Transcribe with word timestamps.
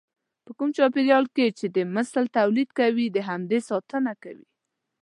په 0.45 0.51
کوم 0.57 0.69
چاپېريال 0.77 1.25
کې 1.35 1.47
چې 1.57 1.65
د 1.75 1.77
مثل 1.95 2.23
توليد 2.37 2.69
کوي 2.79 3.07
د 3.11 3.17
همدې 3.29 3.59
ساتنه 3.69 4.13
کوي. 4.23 4.47